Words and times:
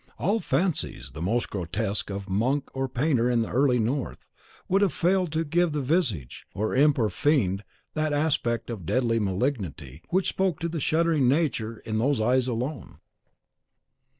All 0.17 0.39
fancies, 0.39 1.11
the 1.11 1.21
most 1.21 1.51
grotesque, 1.51 2.09
of 2.09 2.27
monk 2.27 2.71
or 2.75 2.89
painter 2.89 3.29
in 3.29 3.43
the 3.43 3.51
early 3.51 3.77
North, 3.77 4.25
would 4.67 4.81
have 4.81 4.95
failed 4.95 5.31
to 5.33 5.43
give 5.45 5.73
to 5.73 5.77
the 5.77 5.85
visage 5.85 6.47
of 6.55 6.73
imp 6.75 6.97
or 6.97 7.11
fiend 7.11 7.63
that 7.93 8.11
aspect 8.11 8.71
of 8.71 8.87
deadly 8.87 9.19
malignity 9.19 10.01
which 10.09 10.29
spoke 10.29 10.59
to 10.61 10.69
the 10.69 10.79
shuddering 10.79 11.27
nature 11.27 11.77
in 11.85 11.99
those 11.99 12.19
eyes 12.19 12.47
alone. 12.47 12.97